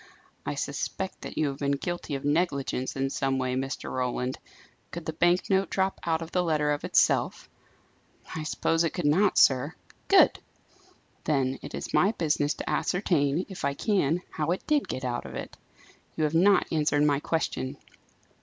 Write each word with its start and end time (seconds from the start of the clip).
"I 0.47 0.55
suspect 0.55 1.21
that 1.21 1.37
you 1.37 1.49
have 1.49 1.59
been 1.59 1.73
guilty 1.73 2.15
of 2.15 2.25
negligence 2.25 2.95
in 2.95 3.11
some 3.11 3.37
way, 3.37 3.53
Mr. 3.53 3.91
Roland. 3.93 4.39
Could 4.89 5.05
the 5.05 5.13
bank 5.13 5.47
note 5.47 5.69
drop 5.69 5.99
out 6.03 6.23
of 6.23 6.31
the 6.31 6.41
letter 6.41 6.71
of 6.71 6.83
itself?" 6.83 7.47
"I 8.35 8.41
suppose 8.41 8.83
it 8.83 8.95
could 8.95 9.05
not, 9.05 9.37
sir." 9.37 9.75
"Good! 10.07 10.39
Then 11.25 11.59
it 11.61 11.75
is 11.75 11.93
my 11.93 12.13
business 12.13 12.55
to 12.55 12.67
ascertain, 12.67 13.45
if 13.47 13.63
I 13.63 13.75
can, 13.75 14.23
how 14.31 14.49
it 14.49 14.65
did 14.65 14.87
get 14.89 15.05
out 15.05 15.27
of 15.27 15.35
it. 15.35 15.55
You 16.17 16.23
have 16.23 16.33
not 16.33 16.65
answered 16.73 17.03
my 17.03 17.19
question. 17.19 17.77